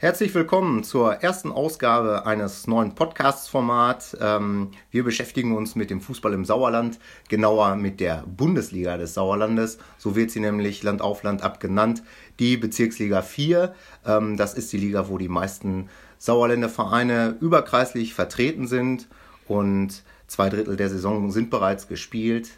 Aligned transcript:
Herzlich 0.00 0.32
willkommen 0.32 0.84
zur 0.84 1.24
ersten 1.24 1.50
Ausgabe 1.50 2.24
eines 2.24 2.68
neuen 2.68 2.94
Podcast-Formats. 2.94 4.16
Ähm, 4.20 4.70
wir 4.92 5.02
beschäftigen 5.02 5.56
uns 5.56 5.74
mit 5.74 5.90
dem 5.90 6.00
Fußball 6.00 6.32
im 6.34 6.44
Sauerland, 6.44 7.00
genauer 7.28 7.74
mit 7.74 7.98
der 7.98 8.22
Bundesliga 8.24 8.96
des 8.96 9.14
Sauerlandes. 9.14 9.78
So 9.96 10.14
wird 10.14 10.30
sie 10.30 10.38
nämlich 10.38 10.84
Land 10.84 11.02
auf 11.02 11.24
Land 11.24 11.42
abgenannt. 11.42 12.04
Die 12.38 12.56
Bezirksliga 12.56 13.22
4, 13.22 13.74
ähm, 14.06 14.36
das 14.36 14.54
ist 14.54 14.72
die 14.72 14.78
Liga, 14.78 15.08
wo 15.08 15.18
die 15.18 15.26
meisten 15.26 15.88
Sauerländer 16.18 16.68
Vereine 16.68 17.36
überkreislich 17.40 18.14
vertreten 18.14 18.68
sind 18.68 19.08
und 19.48 20.04
zwei 20.28 20.48
Drittel 20.48 20.76
der 20.76 20.90
Saison 20.90 21.32
sind 21.32 21.50
bereits 21.50 21.88
gespielt. 21.88 22.50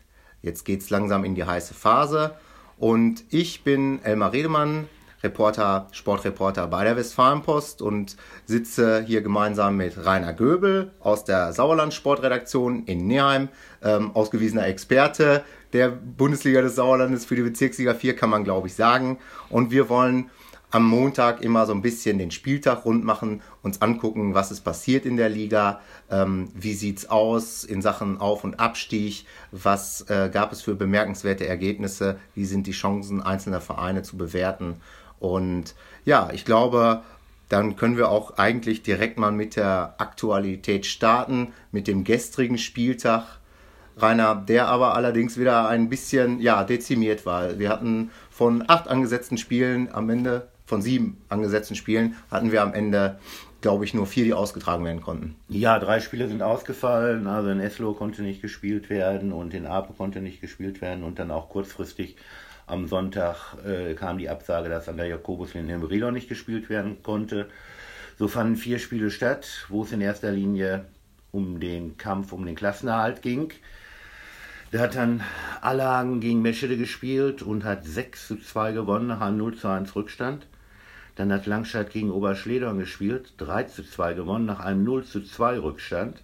Jetzt 0.43 0.66
geht 0.66 0.82
es 0.82 0.91
langsam 0.91 1.25
in 1.25 1.34
die 1.34 1.45
heiße 1.45 1.72
Phase. 1.72 2.34
Und 2.77 3.25
ich 3.30 3.64
bin 3.64 4.02
Elmar 4.02 4.34
Redemann, 4.34 4.88
Reporter, 5.23 5.89
Sportreporter 5.93 6.66
bei 6.66 6.84
der 6.84 6.96
Westfalenpost 6.96 7.83
und 7.83 8.16
sitze 8.47 9.02
hier 9.06 9.20
gemeinsam 9.23 9.77
mit 9.77 10.05
Rainer 10.05 10.33
Göbel 10.33 10.92
aus 11.01 11.24
der 11.24 11.52
Sauerland 11.52 11.92
Sportredaktion 11.92 12.84
in 12.84 13.06
Neheim, 13.06 13.48
ähm, 13.83 14.11
ausgewiesener 14.14 14.66
Experte 14.66 15.45
der 15.73 15.91
Bundesliga 15.91 16.62
des 16.62 16.75
Sauerlandes 16.75 17.25
für 17.25 17.37
die 17.37 17.42
Bezirksliga 17.42 17.95
4, 17.95 18.16
kann 18.16 18.30
man 18.30 18.45
glaube 18.45 18.69
ich 18.69 18.75
sagen. 18.75 19.19
Und 19.51 19.70
wir 19.70 19.88
wollen 19.88 20.30
am 20.70 20.84
Montag 20.84 21.42
immer 21.42 21.66
so 21.66 21.73
ein 21.73 21.83
bisschen 21.83 22.19
den 22.19 22.30
Spieltag 22.30 22.84
rund 22.84 23.05
machen, 23.05 23.42
uns 23.62 23.83
angucken, 23.83 24.34
was 24.34 24.52
ist 24.52 24.61
passiert 24.61 25.05
in 25.05 25.16
der 25.16 25.28
Liga, 25.28 25.80
ähm, 26.11 26.48
wie 26.55 26.75
sieht's 26.75 27.11
aus 27.11 27.64
in 27.64 27.83
Sachen 27.83 28.20
Auf- 28.20 28.45
und 28.45 28.61
Abstieg, 28.61 29.27
was 29.50 30.02
äh, 30.09 30.30
gab 30.33 30.52
es 30.52 30.62
für 30.62 30.75
bemerkenswerte 30.75 31.47
Ergebnisse, 31.47 32.19
wie 32.34 32.45
sind 32.45 32.66
die 32.66 32.73
Chancen 32.73 33.20
einzelner 33.20 33.61
Vereine 33.61 34.02
zu 34.02 34.16
bewerten 34.16 34.77
und 35.20 35.74
ja, 36.05 36.30
ich 36.33 36.45
glaube, 36.45 37.02
dann 37.48 37.77
können 37.77 37.97
wir 37.97 38.09
auch 38.09 38.38
eigentlich 38.38 38.83
direkt 38.83 39.19
mal 39.19 39.33
mit 39.33 39.56
der 39.56 39.94
Aktualität 39.98 40.86
starten, 40.86 41.53
mit 41.70 41.86
dem 41.86 42.05
gestrigen 42.05 42.58
Spieltag. 42.58 43.39
Rainer, 43.97 44.34
der 44.34 44.69
aber 44.69 44.94
allerdings 44.94 45.36
wieder 45.36 45.69
ein 45.69 45.89
bisschen 45.89 46.41
ja, 46.41 46.64
dezimiert 46.64 47.27
war. 47.27 47.59
Wir 47.59 47.69
hatten 47.69 48.11
von 48.31 48.64
acht 48.67 48.89
angesetzten 48.89 49.36
Spielen 49.36 49.92
am 49.92 50.09
Ende, 50.09 50.48
von 50.64 50.81
sieben 50.81 51.20
angesetzten 51.28 51.77
Spielen, 51.77 52.14
hatten 52.31 52.53
wir 52.53 52.62
am 52.62 52.72
Ende, 52.72 53.19
glaube 53.61 53.84
ich, 53.84 53.92
nur 53.92 54.06
vier, 54.06 54.25
die 54.25 54.33
ausgetragen 54.33 54.84
werden 54.84 55.03
konnten. 55.03 55.37
Ja, 55.48 55.78
drei 55.78 56.00
Spiele 56.00 56.28
sind 56.28 56.41
ausgefallen. 56.41 57.27
Also 57.27 57.50
in 57.50 57.61
Eslo 57.61 57.92
konnte 57.92 58.22
nicht 58.22 58.41
gespielt 58.41 58.89
werden 58.89 59.33
und 59.33 59.53
in 59.53 59.66
Ape 59.66 59.92
konnte 59.92 60.20
nicht 60.20 60.41
gespielt 60.41 60.81
werden 60.81 61.05
und 61.05 61.19
dann 61.19 61.31
auch 61.31 61.50
kurzfristig 61.50 62.16
am 62.70 62.86
Sonntag 62.86 63.56
äh, 63.64 63.94
kam 63.94 64.18
die 64.18 64.28
Absage, 64.28 64.68
dass 64.68 64.88
an 64.88 64.96
der 64.96 65.06
Jakobuslinie 65.06 65.74
in 65.74 65.80
Brilon 65.80 66.14
nicht 66.14 66.28
gespielt 66.28 66.70
werden 66.70 67.02
konnte. 67.02 67.48
So 68.18 68.28
fanden 68.28 68.56
vier 68.56 68.78
Spiele 68.78 69.10
statt, 69.10 69.66
wo 69.68 69.82
es 69.82 69.92
in 69.92 70.00
erster 70.00 70.30
Linie 70.30 70.84
um 71.32 71.60
den 71.60 71.96
Kampf 71.96 72.32
um 72.32 72.44
den 72.46 72.54
Klassenerhalt 72.54 73.22
ging. 73.22 73.52
Der 74.72 74.82
hat 74.82 74.94
dann 74.94 75.22
Allagen 75.62 76.20
gegen 76.20 76.42
Meschede 76.42 76.76
gespielt 76.76 77.42
und 77.42 77.64
hat 77.64 77.84
6 77.84 78.28
zu 78.28 78.36
2 78.36 78.72
gewonnen 78.72 79.08
nach 79.08 79.20
einem 79.20 79.38
0 79.38 79.56
zu 79.56 79.68
1 79.68 79.96
Rückstand. 79.96 80.46
Dann 81.16 81.32
hat 81.32 81.46
Langscheid 81.46 81.91
gegen 81.91 82.10
Oberschledern 82.10 82.78
gespielt, 82.78 83.34
3 83.38 83.64
zu 83.64 83.82
2 83.82 84.14
gewonnen 84.14 84.46
nach 84.46 84.60
einem 84.60 84.84
0 84.84 85.04
zu 85.04 85.22
2 85.22 85.58
Rückstand. 85.58 86.22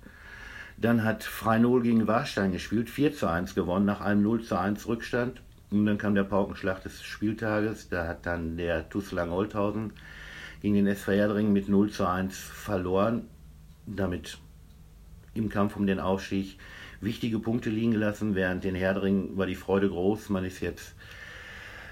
Dann 0.78 1.02
hat 1.02 1.24
Freinol 1.24 1.82
gegen 1.82 2.06
Warstein 2.06 2.52
gespielt, 2.52 2.88
4 2.88 3.14
zu 3.14 3.26
1 3.26 3.54
gewonnen 3.54 3.86
nach 3.86 4.00
einem 4.00 4.22
0 4.22 4.42
zu 4.44 4.56
1 4.56 4.86
Rückstand. 4.86 5.40
Und 5.80 5.86
dann 5.86 5.98
kam 5.98 6.14
der 6.14 6.24
Paukenschlag 6.24 6.82
des 6.82 7.02
Spieltages. 7.02 7.88
Da 7.88 8.06
hat 8.06 8.26
dann 8.26 8.56
der 8.56 8.88
TuS 8.88 9.12
Lang-Olthausen 9.12 9.92
gegen 10.62 10.74
den 10.74 10.86
SV 10.86 11.12
Herdringen 11.12 11.52
mit 11.52 11.68
0 11.68 11.90
zu 11.90 12.06
1 12.06 12.36
verloren. 12.36 13.28
Damit 13.86 14.38
im 15.34 15.48
Kampf 15.48 15.76
um 15.76 15.86
den 15.86 16.00
Aufstieg 16.00 16.58
wichtige 17.00 17.38
Punkte 17.38 17.70
liegen 17.70 17.92
gelassen. 17.92 18.34
Während 18.34 18.64
den 18.64 18.74
Herdringen 18.74 19.36
war 19.36 19.46
die 19.46 19.54
Freude 19.54 19.88
groß. 19.88 20.28
Man 20.30 20.44
ist 20.44 20.60
jetzt 20.60 20.94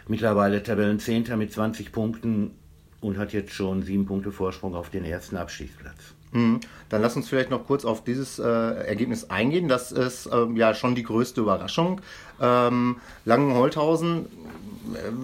mittlerweile 0.09 0.63
Tabellenzehnter 0.63 1.37
mit 1.37 1.53
20 1.53 1.93
Punkten 1.93 2.53
und 3.01 3.19
hat 3.19 3.33
jetzt 3.33 3.53
schon 3.53 3.83
sieben 3.83 4.07
Punkte 4.07 4.33
Vorsprung 4.33 4.75
auf 4.75 4.91
den 4.91 5.05
ersten 5.05 5.37
Abstiegsplatz. 5.37 6.15
Mhm. 6.35 6.61
Dann 6.89 7.01
lass 7.01 7.17
uns 7.17 7.29
vielleicht 7.29 7.51
noch 7.51 7.67
kurz 7.67 7.85
auf 7.85 8.05
dieses 8.05 8.39
äh, 8.39 8.43
Ergebnis 8.43 9.31
eingehen. 9.31 9.69
Das 9.69 9.93
ist 9.93 10.29
ähm, 10.31 10.57
ja 10.57 10.75
schon 10.75 10.95
die 10.95 11.05
größte 11.05 11.41
Überraschung. 11.41 12.01
Ähm, 12.41 12.97
Langenholthausen, 13.25 14.27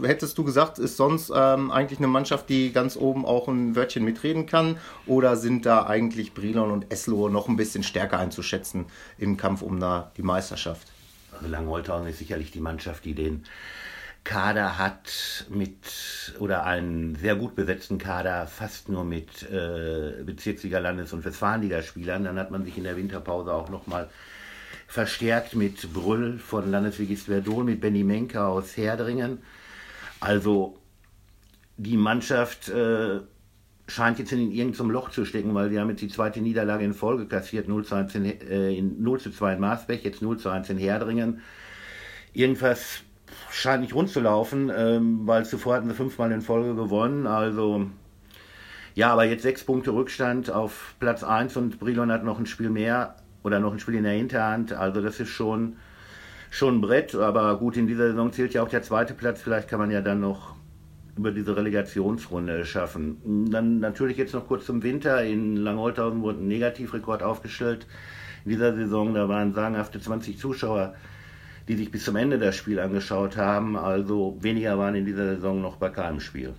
äh, 0.02 0.06
hättest 0.06 0.38
du 0.38 0.44
gesagt, 0.44 0.78
ist 0.78 0.96
sonst 0.96 1.32
ähm, 1.34 1.72
eigentlich 1.72 1.98
eine 1.98 2.06
Mannschaft, 2.06 2.48
die 2.48 2.72
ganz 2.72 2.96
oben 2.96 3.26
auch 3.26 3.48
ein 3.48 3.74
Wörtchen 3.74 4.04
mitreden 4.04 4.46
kann? 4.46 4.78
Oder 5.06 5.36
sind 5.36 5.66
da 5.66 5.84
eigentlich 5.84 6.32
Brilon 6.32 6.70
und 6.70 6.92
Eslo 6.92 7.28
noch 7.28 7.48
ein 7.48 7.56
bisschen 7.56 7.82
stärker 7.82 8.18
einzuschätzen 8.18 8.86
im 9.18 9.36
Kampf 9.36 9.62
um 9.62 9.80
da 9.80 10.12
die 10.16 10.22
Meisterschaft? 10.22 10.86
Also 11.32 11.48
Langenholthausen 11.48 12.06
ist 12.06 12.18
sicherlich 12.18 12.52
die 12.52 12.60
Mannschaft, 12.60 13.04
die 13.04 13.14
den 13.14 13.44
Kader 14.30 14.78
hat 14.78 15.44
mit 15.48 16.36
oder 16.38 16.64
einen 16.64 17.16
sehr 17.16 17.34
gut 17.34 17.56
besetzten 17.56 17.98
Kader 17.98 18.46
fast 18.46 18.88
nur 18.88 19.02
mit 19.02 19.42
äh, 19.50 20.22
Bezirksliga, 20.22 20.78
Landes- 20.78 21.12
und 21.12 21.24
Westfalenligaspielern. 21.24 22.22
Dann 22.22 22.38
hat 22.38 22.52
man 22.52 22.64
sich 22.64 22.78
in 22.78 22.84
der 22.84 22.96
Winterpause 22.96 23.52
auch 23.52 23.70
nochmal 23.70 24.08
verstärkt 24.86 25.56
mit 25.56 25.92
Brüll 25.92 26.38
von 26.38 26.70
Landesligist 26.70 27.26
Verdon, 27.26 27.64
mit 27.64 27.80
Benny 27.80 28.04
Menke 28.04 28.44
aus 28.44 28.76
Herdringen. 28.76 29.38
Also 30.20 30.78
die 31.76 31.96
Mannschaft 31.96 32.68
äh, 32.68 33.18
scheint 33.88 34.20
jetzt 34.20 34.30
in 34.30 34.52
irgendeinem 34.52 34.92
Loch 34.92 35.10
zu 35.10 35.24
stecken, 35.24 35.56
weil 35.56 35.72
wir 35.72 35.80
haben 35.80 35.90
jetzt 35.90 36.02
die 36.02 36.08
zweite 36.08 36.40
Niederlage 36.40 36.84
in 36.84 36.94
Folge 36.94 37.26
kassiert, 37.26 37.66
0 37.66 37.84
zu, 37.84 37.96
1 37.96 38.14
in, 38.14 38.24
äh, 38.26 38.78
in 38.78 39.02
0 39.02 39.18
zu 39.18 39.32
2 39.32 39.54
in 39.54 39.60
Maasbech, 39.60 40.04
jetzt 40.04 40.22
0 40.22 40.38
zu 40.38 40.50
1 40.50 40.70
in 40.70 40.78
Herdringen. 40.78 41.40
Irgendwas 42.32 43.02
scheint 43.50 43.82
nicht 43.82 43.94
rund 43.94 44.08
zu 44.08 44.20
laufen, 44.20 44.70
ähm, 44.74 45.26
weil 45.26 45.44
zuvor 45.44 45.74
hatten 45.74 45.88
sie 45.88 45.94
fünfmal 45.94 46.32
in 46.32 46.40
Folge 46.40 46.74
gewonnen. 46.74 47.26
Also 47.26 47.86
ja, 48.94 49.12
aber 49.12 49.24
jetzt 49.24 49.42
sechs 49.42 49.64
Punkte 49.64 49.92
Rückstand 49.92 50.50
auf 50.50 50.94
Platz 50.98 51.22
1 51.22 51.56
und 51.56 51.78
Brilon 51.78 52.10
hat 52.10 52.24
noch 52.24 52.38
ein 52.38 52.46
Spiel 52.46 52.70
mehr 52.70 53.16
oder 53.42 53.60
noch 53.60 53.72
ein 53.72 53.78
Spiel 53.78 53.94
in 53.94 54.04
der 54.04 54.12
Hinterhand. 54.12 54.72
Also 54.72 55.00
das 55.00 55.20
ist 55.20 55.28
schon, 55.28 55.76
schon 56.50 56.78
ein 56.78 56.80
Brett. 56.80 57.14
Aber 57.14 57.58
gut, 57.58 57.76
in 57.76 57.86
dieser 57.86 58.08
Saison 58.08 58.32
zählt 58.32 58.52
ja 58.52 58.62
auch 58.62 58.68
der 58.68 58.82
zweite 58.82 59.14
Platz. 59.14 59.40
Vielleicht 59.40 59.68
kann 59.68 59.78
man 59.78 59.90
ja 59.90 60.00
dann 60.00 60.20
noch 60.20 60.56
über 61.16 61.30
diese 61.30 61.56
Relegationsrunde 61.56 62.64
schaffen. 62.64 63.48
Dann 63.50 63.78
natürlich 63.78 64.16
jetzt 64.16 64.34
noch 64.34 64.46
kurz 64.46 64.66
zum 64.66 64.82
Winter. 64.82 65.22
In 65.22 65.56
Langholthausen 65.56 66.22
wurde 66.22 66.40
ein 66.40 66.48
Negativrekord 66.48 67.22
aufgestellt. 67.22 67.86
In 68.44 68.50
dieser 68.50 68.74
Saison, 68.74 69.14
da 69.14 69.28
waren 69.28 69.52
sagenhafte 69.52 70.00
20 70.00 70.38
Zuschauer 70.38 70.94
die 71.70 71.76
sich 71.76 71.92
bis 71.92 72.04
zum 72.04 72.16
Ende 72.16 72.36
das 72.36 72.56
Spiel 72.56 72.80
angeschaut 72.80 73.36
haben. 73.36 73.76
Also 73.76 74.36
weniger 74.40 74.76
waren 74.76 74.96
in 74.96 75.06
dieser 75.06 75.36
Saison 75.36 75.62
noch 75.62 75.76
bei 75.76 75.88
keinem 75.88 76.18
Spiel. 76.18 76.52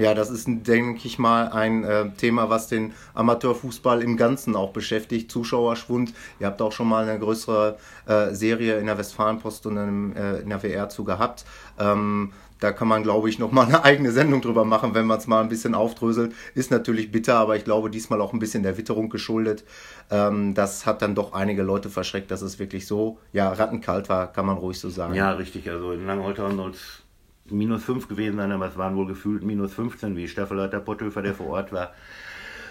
Ja, 0.00 0.14
das 0.14 0.30
ist, 0.30 0.48
denke 0.48 1.00
ich 1.04 1.18
mal, 1.18 1.48
ein 1.48 1.84
äh, 1.84 2.08
Thema, 2.12 2.48
was 2.48 2.68
den 2.68 2.94
Amateurfußball 3.12 4.02
im 4.02 4.16
Ganzen 4.16 4.56
auch 4.56 4.72
beschäftigt. 4.72 5.30
Zuschauerschwund. 5.30 6.14
Ihr 6.38 6.46
habt 6.46 6.62
auch 6.62 6.72
schon 6.72 6.88
mal 6.88 7.06
eine 7.06 7.18
größere 7.18 7.76
äh, 8.06 8.34
Serie 8.34 8.78
in 8.78 8.86
der 8.86 8.96
Westfalenpost 8.96 9.66
und 9.66 9.76
in, 9.76 10.16
äh, 10.16 10.38
in 10.38 10.48
der 10.48 10.62
WR 10.62 10.88
zu 10.88 11.04
gehabt. 11.04 11.44
Ähm, 11.78 12.32
da 12.60 12.72
kann 12.72 12.88
man, 12.88 13.02
glaube 13.02 13.28
ich, 13.28 13.38
noch 13.38 13.52
mal 13.52 13.66
eine 13.66 13.84
eigene 13.84 14.10
Sendung 14.10 14.40
drüber 14.40 14.64
machen, 14.64 14.94
wenn 14.94 15.04
man 15.04 15.18
es 15.18 15.26
mal 15.26 15.42
ein 15.42 15.50
bisschen 15.50 15.74
aufdröselt. 15.74 16.32
Ist 16.54 16.70
natürlich 16.70 17.12
bitter, 17.12 17.36
aber 17.36 17.56
ich 17.56 17.64
glaube, 17.64 17.90
diesmal 17.90 18.22
auch 18.22 18.32
ein 18.32 18.38
bisschen 18.38 18.62
der 18.62 18.78
Witterung 18.78 19.10
geschuldet. 19.10 19.64
Ähm, 20.10 20.54
das 20.54 20.86
hat 20.86 21.02
dann 21.02 21.14
doch 21.14 21.34
einige 21.34 21.62
Leute 21.62 21.90
verschreckt, 21.90 22.30
dass 22.30 22.40
es 22.40 22.58
wirklich 22.58 22.86
so, 22.86 23.18
ja, 23.34 23.52
rattenkalt 23.52 24.08
war, 24.08 24.32
kann 24.32 24.46
man 24.46 24.56
ruhig 24.56 24.80
so 24.80 24.88
sagen. 24.88 25.14
Ja, 25.14 25.32
richtig. 25.32 25.68
Also 25.68 25.92
in 25.92 26.06
Langholtern 26.06 26.56
soll 26.56 26.70
es 26.70 27.02
minus 27.50 27.84
5 27.84 28.08
gewesen 28.08 28.36
sein, 28.36 28.52
aber 28.52 28.68
es 28.68 28.76
waren 28.76 28.96
wohl 28.96 29.06
gefühlt 29.06 29.42
minus 29.42 29.74
15, 29.74 30.16
wie 30.16 30.28
Staffelleiter 30.28 30.80
Potthöfer, 30.80 31.22
der 31.22 31.34
vor 31.34 31.46
Ort 31.46 31.72
war, 31.72 31.92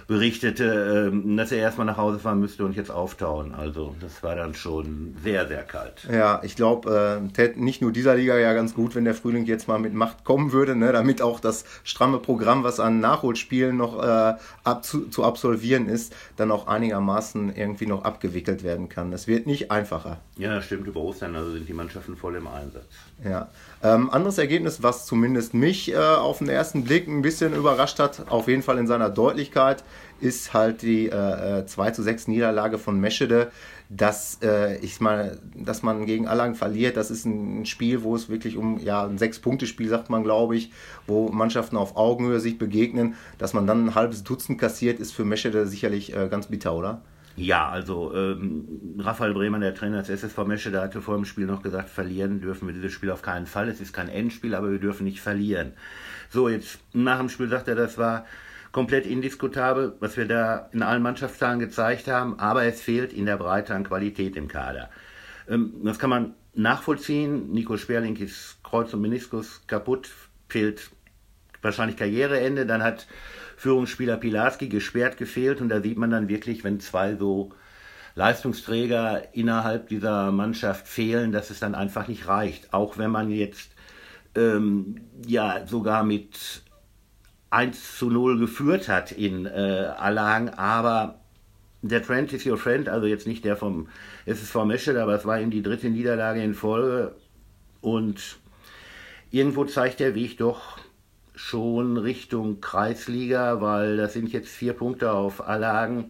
berichtete, 0.10 1.12
ähm, 1.14 1.38
dass 1.38 1.52
er 1.52 1.60
erstmal 1.60 1.86
nach 1.86 1.98
Hause 1.98 2.18
fahren 2.18 2.40
müsste 2.40 2.66
und 2.66 2.76
jetzt 2.76 2.90
auftauen. 2.90 3.54
Also 3.54 3.96
das 4.02 4.24
war 4.24 4.36
dann 4.36 4.56
schon 4.56 5.16
sehr, 5.24 5.48
sehr 5.48 5.62
kalt. 5.62 6.08
Ja, 6.12 6.42
ich 6.44 6.56
glaube, 6.56 7.30
äh, 7.38 7.50
nicht 7.56 7.84
nur 7.84 7.92
dieser 7.92 8.16
Liga 8.16 8.36
ja 8.40 8.54
ganz 8.54 8.74
gut, 8.74 8.96
wenn 8.96 9.06
der 9.06 9.14
Frühling 9.14 9.46
jetzt 9.46 9.68
mal 9.68 9.78
mit 9.78 9.94
Macht 9.94 10.24
kommen 10.24 10.52
würde, 10.52 10.76
ne, 10.76 10.92
damit 10.92 11.22
auch 11.22 11.40
das 11.40 11.64
stramme 11.84 12.18
Programm, 12.18 12.64
was 12.64 12.80
an 12.80 13.00
Nachholspielen 13.00 13.78
noch 13.78 14.04
äh, 14.04 14.34
ab 14.64 14.84
zu, 14.84 15.24
absolvieren 15.24 15.88
ist, 15.88 16.16
dann 16.38 16.50
auch 16.50 16.66
einigermaßen 16.66 17.56
irgendwie 17.56 17.86
noch 17.86 18.04
abgewickelt 18.04 18.64
werden 18.64 18.90
kann. 18.90 19.12
Das 19.12 19.28
wird 19.28 19.46
nicht 19.46 19.70
einfacher. 19.70 20.22
Ja, 20.38 20.60
stimmt, 20.64 20.88
über 20.88 21.02
Ostern 21.02 21.36
also 21.36 21.52
sind 21.52 21.70
die 21.70 21.74
Mannschaften 21.74 22.18
voll 22.18 22.36
im 22.36 22.48
Einsatz. 22.48 22.86
Ja. 23.24 23.50
Ähm, 23.84 24.10
anderes 24.10 24.38
Ergebnis, 24.40 24.82
was 24.82 25.06
zumindest 25.06 25.54
mich 25.54 25.94
äh, 25.94 25.98
auf 25.98 26.40
den 26.40 26.50
ersten 26.50 26.84
Blick 26.84 27.08
ein 27.08 27.22
bisschen 27.22 27.54
überrascht 27.54 28.00
hat, 28.00 28.30
auf 28.30 28.48
jeden 28.48 28.64
Fall 28.64 28.78
in 28.78 28.88
seiner 28.88 29.10
Deutlichkeit, 29.10 29.84
ist 30.20 30.54
halt 30.54 30.82
die 30.82 31.08
äh, 31.08 31.66
2 31.66 31.92
zu 31.92 32.04
6 32.04 32.28
Niederlage 32.28 32.78
von 32.78 33.00
Meschede. 33.00 33.52
Dass, 33.92 34.38
äh, 34.44 34.78
ich 34.82 35.02
mal, 35.02 35.40
dass 35.56 35.82
man 35.82 36.06
gegen 36.06 36.28
Allang 36.28 36.54
verliert, 36.54 36.96
das 36.96 37.10
ist 37.10 37.26
ein 37.26 37.66
Spiel, 37.66 38.04
wo 38.04 38.16
es 38.16 38.30
wirklich 38.30 38.56
um 38.56 38.78
ja, 38.78 39.04
ein 39.04 39.18
Sechs-Punkte-Spiel, 39.18 39.90
sagt 39.90 40.12
man, 40.12 40.24
glaube 40.24 40.56
ich, 40.56 40.72
wo 41.08 41.30
Mannschaften 41.30 41.76
auf 41.76 41.98
Augenhöhe 41.98 42.40
sich 42.40 42.60
begegnen. 42.60 43.16
Dass 43.40 43.54
man 43.54 43.66
dann 43.66 43.88
ein 43.88 43.96
halbes 43.96 44.24
Dutzend 44.24 44.60
kassiert, 44.60 45.00
ist 45.00 45.14
für 45.14 45.26
Meschede 45.26 45.66
sicherlich 45.66 46.16
äh, 46.16 46.28
ganz 46.30 46.48
bitter, 46.48 46.76
oder? 46.76 47.02
Ja, 47.40 47.70
also 47.70 48.14
ähm, 48.14 48.98
Raphael 49.00 49.34
Bremer, 49.34 49.60
der 49.60 49.74
Trainer 49.74 50.00
des 50.04 50.10
SSV 50.10 50.46
Mesche, 50.46 50.72
der 50.72 50.82
hatte 50.82 51.02
vor 51.02 51.16
dem 51.16 51.24
Spiel 51.24 51.46
noch 51.46 51.62
gesagt, 51.62 51.90
verlieren 51.90 52.42
dürfen 52.42 52.68
wir 52.68 52.74
dieses 52.74 52.92
Spiel 52.92 53.12
auf 53.12 53.22
keinen 53.22 53.46
Fall. 53.46 53.70
Es 53.70 53.80
ist 53.80 53.94
kein 53.94 54.10
Endspiel, 54.10 54.54
aber 54.54 54.72
wir 54.72 54.80
dürfen 54.80 55.06
nicht 55.06 55.22
verlieren. 55.22 55.72
So, 56.30 56.50
jetzt 56.50 56.80
nach 56.92 57.18
dem 57.18 57.30
Spiel 57.30 57.48
sagt 57.48 57.70
er, 57.70 57.76
das 57.76 57.98
war 57.98 58.26
komplett 58.72 59.06
indiskutabel, 59.06 59.96
was 60.00 60.18
wir 60.18 60.28
da 60.28 60.70
in 60.72 60.84
allen 60.84 61.02
Mannschaftszahlen 61.02 61.60
gezeigt 61.60 62.08
haben, 62.08 62.40
aber 62.40 62.66
es 62.66 62.82
fehlt 62.82 63.14
in 63.14 63.26
der 63.26 63.38
Breite 63.38 63.74
an 63.74 63.84
Qualität 63.84 64.36
im 64.36 64.48
Kader. 64.48 64.90
Ähm, 65.48 65.82
das 65.84 66.00
kann 66.00 66.10
man 66.10 66.36
nachvollziehen. 66.54 67.52
Nico 67.52 67.78
Sperling 67.78 68.16
ist 68.18 68.60
Kreuz 68.64 68.94
und 68.94 69.02
Meniskus 69.02 69.62
kaputt, 69.68 70.12
fehlt 70.48 70.92
wahrscheinlich 71.62 71.98
Karriereende. 71.98 72.66
Dann 72.66 72.84
hat 72.84 73.08
Führungsspieler 73.58 74.18
Pilarski 74.18 74.70
gesperrt 74.70 75.18
gefehlt 75.18 75.62
und 75.62 75.70
da 75.70 75.82
sieht 75.82 75.98
man 75.98 76.12
dann 76.12 76.30
wirklich, 76.30 76.64
wenn 76.64 76.80
zwei 76.80 77.16
so 77.16 77.52
Leistungsträger 78.16 79.34
innerhalb 79.34 79.90
dieser 79.90 80.32
Mannschaft 80.32 80.88
fehlen, 80.88 81.32
dass 81.32 81.50
es 81.50 81.60
dann 81.60 81.76
einfach 81.76 82.08
nicht 82.08 82.28
reicht. 82.28 82.74
Auch 82.74 82.98
wenn 82.98 83.12
man 83.12 83.30
jetzt 83.32 83.72
ähm, 84.36 85.02
ja 85.26 85.66
sogar 85.66 86.04
mit 86.04 86.64
1 87.50 87.98
zu 87.98 88.10
0 88.10 88.40
geführt 88.40 88.88
hat 88.88 89.12
in 89.12 89.46
äh, 89.46 89.92
Allang, 89.98 90.50
aber 90.50 91.20
der 91.82 92.04
Trend 92.04 92.34
is 92.34 92.46
your 92.46 92.58
friend, 92.58 92.90
also 92.90 93.08
jetzt 93.08 93.26
nicht 93.26 93.46
der 93.46 93.56
vom 93.56 93.88
SSV 94.26 94.66
Meschel, 94.66 94.98
aber 94.98 95.16
es 95.16 95.26
war 95.26 95.40
eben 95.40 95.52
die 95.52 95.62
dritte 95.62 95.90
Niederlage 95.90 96.44
in 96.44 96.54
Folge 96.54 97.16
und 97.82 98.38
irgendwo 99.32 99.66
zeigt 99.66 100.00
der 100.00 100.16
Weg 100.16 100.38
doch 100.38 100.78
schon 101.36 101.98
Richtung 101.98 102.60
Kreisliga, 102.60 103.62
weil 103.62 103.96
das 103.98 104.14
sind 104.14 104.32
jetzt 104.34 104.50
vier 104.50 104.74
Punkte 104.74 105.14
auf 105.14 105.48
Allagen. 105.48 106.10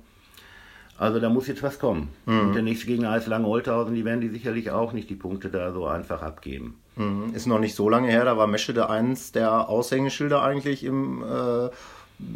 Also 0.99 1.21
da 1.21 1.29
muss 1.29 1.47
jetzt 1.47 1.63
was 1.63 1.79
kommen. 1.79 2.09
Mhm. 2.25 2.39
Und 2.41 2.53
der 2.53 2.61
nächste 2.61 2.85
Gegner 2.85 3.15
ist 3.15 3.25
Lange-Holthausen, 3.25 3.95
die 3.95 4.03
werden 4.03 4.19
die 4.19 4.27
sicherlich 4.27 4.69
auch 4.69 4.91
nicht 4.91 5.09
die 5.09 5.15
Punkte 5.15 5.49
da 5.49 5.71
so 5.71 5.87
einfach 5.87 6.21
abgeben. 6.21 6.77
Mhm. 6.97 7.33
Ist 7.33 7.47
noch 7.47 7.59
nicht 7.59 7.73
so 7.73 7.89
lange 7.89 8.09
her, 8.09 8.25
da 8.25 8.37
war 8.37 8.47
Meschede 8.47 8.89
eins 8.89 9.31
der 9.31 9.69
Aushängeschilder 9.69 10.43
eigentlich 10.43 10.83
im 10.83 11.23
äh, 11.23 11.69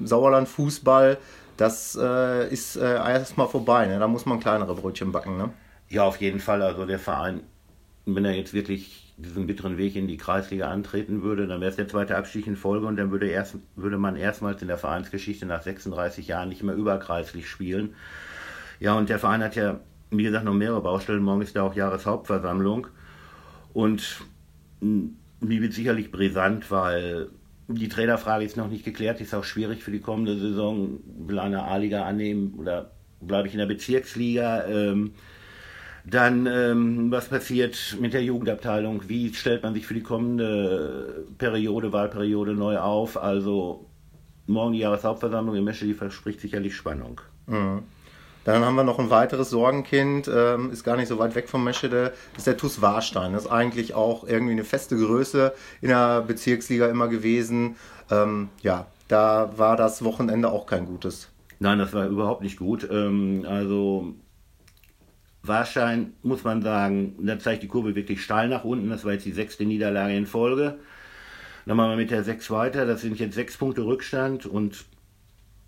Sauerland-Fußball. 0.06 1.18
Das 1.58 2.00
äh, 2.02 2.50
ist 2.52 2.78
äh, 2.78 2.96
erstmal 2.96 3.50
vorbei, 3.50 3.86
ne? 3.86 4.00
da 4.00 4.08
muss 4.08 4.26
man 4.26 4.40
kleinere 4.40 4.74
Brötchen 4.74 5.12
backen. 5.12 5.38
Ne? 5.38 5.50
Ja, 5.90 6.06
auf 6.06 6.22
jeden 6.22 6.40
Fall. 6.40 6.62
Also 6.62 6.86
der 6.86 7.00
Verein, 7.00 7.42
wenn 8.06 8.24
er 8.24 8.32
jetzt 8.32 8.54
wirklich 8.54 9.14
diesen 9.18 9.46
bitteren 9.46 9.78
Weg 9.78 9.98
in 9.98 10.08
die 10.08 10.18
Kreisliga 10.18 10.70
antreten 10.70 11.22
würde, 11.22 11.48
dann 11.48 11.60
wäre 11.60 11.70
es 11.70 11.76
der 11.76 11.90
zweite 11.90 12.16
Abstieg 12.16 12.48
in 12.48 12.56
Folge 12.56 12.88
und 12.88 12.96
dann 12.96 13.12
würde, 13.12 13.28
erst, 13.28 13.58
würde 13.76 13.98
man 13.98 14.16
erstmals 14.16 14.62
in 14.62 14.70
der 14.70 14.78
Vereinsgeschichte 14.78 15.46
nach 15.46 15.62
36 15.62 16.30
Jahren 16.30 16.50
nicht 16.50 16.64
mehr 16.64 16.76
überkreislich 16.76 17.48
spielen. 17.48 17.94
Ja, 18.84 18.98
und 18.98 19.08
der 19.08 19.18
Verein 19.18 19.42
hat 19.42 19.56
ja, 19.56 19.80
wie 20.12 20.24
gesagt, 20.24 20.44
noch 20.44 20.54
mehrere 20.54 20.82
Baustellen. 20.82 21.24
Morgen 21.24 21.42
ist 21.42 21.56
ja 21.56 21.62
auch 21.64 21.74
Jahreshauptversammlung. 21.74 22.88
Und 23.72 24.20
die 24.82 25.62
wird 25.62 25.72
sicherlich 25.72 26.12
brisant, 26.12 26.70
weil 26.70 27.30
die 27.70 27.88
Trainerfrage 27.88 28.44
ist 28.44 28.58
noch 28.58 28.68
nicht 28.68 28.84
geklärt, 28.84 29.22
ist 29.22 29.34
auch 29.34 29.46
schwierig 29.46 29.82
für 29.82 29.92
die 29.92 30.02
kommende 30.02 30.38
Saison. 30.38 31.00
Will 31.18 31.40
eine 31.40 31.64
A-Liga 31.64 32.04
annehmen 32.04 32.56
oder 32.58 32.92
bleibe 33.22 33.48
ich 33.48 33.54
in 33.54 33.60
der 33.60 33.68
Bezirksliga? 33.68 34.66
Ähm, 34.66 35.14
dann, 36.04 36.46
ähm, 36.46 37.10
was 37.10 37.30
passiert 37.30 37.96
mit 38.02 38.12
der 38.14 38.26
Jugendabteilung? 38.26 39.08
Wie 39.08 39.34
stellt 39.34 39.64
man 39.64 39.74
sich 39.74 39.88
für 39.88 39.94
die 39.94 40.04
kommende 40.04 41.26
Periode, 41.38 41.94
Wahlperiode 41.94 42.54
neu 42.54 42.80
auf? 42.80 43.16
Also 43.16 43.90
morgen 44.46 44.74
die 44.74 44.80
Jahreshauptversammlung 44.80 45.56
in 45.56 45.64
Mesche, 45.64 45.86
die 45.86 45.94
verspricht 45.94 46.42
sicherlich 46.42 46.76
Spannung. 46.76 47.22
Mhm. 47.48 47.84
Dann 48.44 48.64
haben 48.64 48.76
wir 48.76 48.84
noch 48.84 49.00
ein 49.00 49.10
weiteres 49.10 49.50
Sorgenkind, 49.50 50.30
ähm, 50.34 50.72
ist 50.72 50.84
gar 50.84 50.98
nicht 50.98 51.08
so 51.08 51.18
weit 51.18 51.36
weg 51.36 51.48
vom 51.48 51.64
Meschede, 51.64 52.14
ist 52.36 52.48
der 52.48 52.58
TuS 52.58 52.82
Warstein. 52.82 53.34
Das 53.34 53.44
ist 53.44 53.52
eigentlich 53.52 53.94
auch 53.94 54.26
irgendwie 54.28 54.52
eine 54.52 54.66
feste 54.66 54.98
Größe 54.98 55.54
in 55.82 55.90
der 55.90 56.22
Bezirksliga 56.22 56.88
immer 56.88 57.08
gewesen. 57.08 57.78
Ähm, 58.12 58.50
ja, 58.62 58.88
da 59.08 59.54
war 59.58 59.78
das 59.78 60.04
Wochenende 60.04 60.52
auch 60.52 60.66
kein 60.66 60.86
gutes. 60.86 61.30
Nein, 61.60 61.80
das 61.80 61.94
war 61.94 62.08
überhaupt 62.08 62.42
nicht 62.42 62.58
gut. 62.58 62.88
Ähm, 62.92 63.46
also 63.48 64.14
Warstein, 65.44 66.14
muss 66.22 66.44
man 66.44 66.62
sagen, 66.62 67.16
da 67.22 67.40
zeigt 67.40 67.64
die 67.64 67.68
Kurve 67.68 67.96
wirklich 67.96 68.22
steil 68.24 68.50
nach 68.50 68.64
unten. 68.64 68.90
Das 68.90 69.06
war 69.06 69.14
jetzt 69.14 69.26
die 69.26 69.32
sechste 69.32 69.66
Niederlage 69.66 70.16
in 70.16 70.26
Folge. 70.26 70.80
Dann 71.66 71.78
machen 71.78 71.92
wir 71.92 71.98
mit 71.98 72.12
der 72.12 72.24
6 72.24 72.50
weiter. 72.52 72.86
Das 72.86 73.02
sind 73.02 73.20
jetzt 73.20 73.36
sechs 73.36 73.56
Punkte 73.56 73.86
Rückstand 73.86 74.46
und 74.46 74.86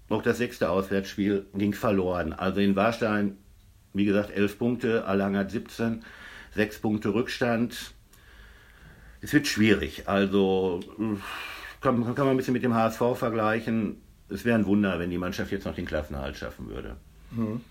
auch 0.10 0.22
das 0.22 0.38
sechste 0.38 0.70
Auswärtsspiel 0.70 1.46
ging 1.54 1.74
verloren. 1.74 2.34
Also 2.34 2.60
in 2.60 2.76
Warstein, 2.76 3.38
wie 3.94 4.06
gesagt, 4.06 4.32
elf 4.32 4.58
Punkte, 4.58 5.06
Allang 5.06 5.36
hat 5.36 5.52
17, 5.52 6.04
sechs 6.54 6.80
Punkte 6.80 7.14
Rückstand. 7.14 7.94
Es 9.22 9.34
wird 9.34 9.48
schwierig. 9.48 10.08
Also 10.08 10.80
kann, 11.82 12.04
kann 12.04 12.26
man 12.26 12.30
ein 12.30 12.38
bisschen 12.38 12.54
mit 12.54 12.64
dem 12.64 12.74
HSV 12.74 13.02
vergleichen. 13.16 14.02
Es 14.30 14.46
wäre 14.46 14.58
ein 14.58 14.66
Wunder, 14.66 15.00
wenn 15.00 15.10
die 15.10 15.18
Mannschaft 15.18 15.52
jetzt 15.52 15.66
noch 15.66 15.76
den 15.76 15.86
Klassenerhalt 15.86 16.38
schaffen 16.38 16.70
würde. 16.70 16.98
Mhm. 17.32 17.62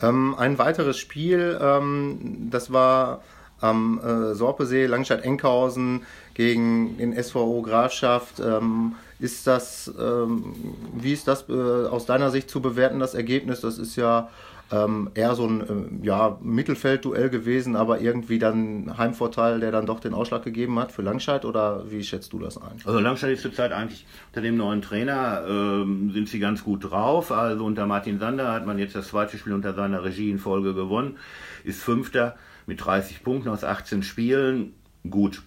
Ähm, 0.00 0.34
ein 0.38 0.58
weiteres 0.58 0.98
Spiel, 0.98 1.58
ähm, 1.60 2.48
das 2.50 2.72
war 2.72 3.22
am 3.60 4.00
äh, 4.00 4.34
Sorpesee, 4.34 4.86
Langstadt-Enkhausen 4.86 6.02
gegen 6.34 6.96
den 6.98 7.20
SVO 7.20 7.62
Grafschaft. 7.62 8.40
Ähm, 8.40 8.94
ist 9.18 9.46
das, 9.46 9.92
ähm, 9.98 10.54
wie 10.94 11.12
ist 11.12 11.26
das 11.26 11.48
äh, 11.48 11.52
aus 11.52 12.06
deiner 12.06 12.30
Sicht 12.30 12.50
zu 12.50 12.60
bewerten, 12.60 13.00
das 13.00 13.14
Ergebnis? 13.14 13.60
Das 13.60 13.78
ist 13.78 13.96
ja 13.96 14.28
ähm, 14.70 15.10
eher 15.14 15.34
so 15.34 15.46
ein 15.46 16.02
äh, 16.02 16.06
ja, 16.06 16.38
Mittelfeldduell 16.42 17.30
gewesen, 17.30 17.74
aber 17.74 18.00
irgendwie 18.00 18.38
dann 18.38 18.96
Heimvorteil, 18.98 19.60
der 19.60 19.72
dann 19.72 19.86
doch 19.86 20.00
den 20.00 20.14
Ausschlag 20.14 20.44
gegeben 20.44 20.78
hat 20.78 20.92
für 20.92 21.02
Langscheid 21.02 21.44
oder 21.44 21.90
wie 21.90 22.02
schätzt 22.04 22.32
du 22.32 22.38
das 22.38 22.58
ein? 22.58 22.76
Also 22.84 23.00
Langscheid 23.00 23.32
ist 23.32 23.42
zurzeit 23.42 23.72
eigentlich 23.72 24.06
unter 24.28 24.42
dem 24.42 24.56
neuen 24.56 24.82
Trainer 24.82 25.44
ähm, 25.48 26.10
sind 26.12 26.28
sie 26.28 26.38
ganz 26.38 26.62
gut 26.62 26.90
drauf. 26.90 27.32
Also 27.32 27.64
unter 27.64 27.86
Martin 27.86 28.18
Sander 28.18 28.52
hat 28.52 28.66
man 28.66 28.78
jetzt 28.78 28.94
das 28.94 29.08
zweite 29.08 29.38
Spiel 29.38 29.54
unter 29.54 29.74
seiner 29.74 30.04
Regie 30.04 30.30
in 30.30 30.38
Folge 30.38 30.74
gewonnen, 30.74 31.16
ist 31.64 31.80
Fünfter 31.80 32.36
mit 32.66 32.84
30 32.84 33.24
Punkten 33.24 33.48
aus 33.48 33.64
18 33.64 34.02
Spielen. 34.02 34.74
Gut, 35.08 35.42